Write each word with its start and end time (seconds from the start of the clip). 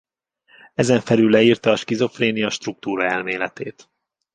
Ezen 0.73 0.99
felül 0.99 1.29
leírta 1.29 1.71
a 1.71 1.75
skizofrénia 1.75 2.49
struktúra-elméletét. 2.49 3.89